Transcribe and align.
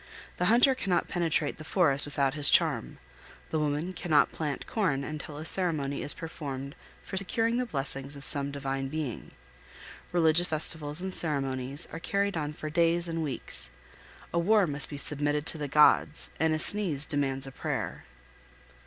The 0.37 0.45
hunter 0.45 0.73
cannot 0.73 1.07
penetrate 1.09 1.57
the 1.59 1.63
forest 1.63 2.07
without 2.07 2.33
his 2.33 2.49
charm; 2.49 2.97
the 3.51 3.59
woman 3.59 3.93
cannot 3.93 4.31
plant 4.31 4.65
corn 4.65 5.03
until 5.03 5.37
a 5.37 5.45
ceremony 5.45 6.01
is 6.01 6.15
performed 6.15 6.75
for 7.03 7.17
securing 7.17 7.57
the 7.57 7.67
blessings 7.67 8.15
of 8.15 8.25
some 8.25 8.49
divine 8.49 8.87
being. 8.87 9.29
Religious 10.11 10.47
festivals 10.47 11.01
and 11.01 11.13
ceremonies 11.13 11.87
are 11.93 11.99
carried 11.99 12.35
on 12.35 12.51
for 12.51 12.67
days 12.71 13.07
and 13.07 13.21
weeks. 13.21 13.69
A 14.33 14.39
war 14.39 14.65
must 14.65 14.89
be 14.89 14.97
submitted 14.97 15.45
to 15.45 15.59
the 15.59 15.67
gods, 15.67 16.31
and 16.39 16.51
a 16.51 16.57
sneeze 16.57 17.05
demands 17.05 17.45
a 17.45 17.51
prayer. 17.51 18.03